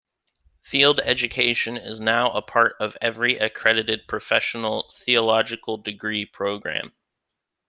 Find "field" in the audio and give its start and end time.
0.63-0.99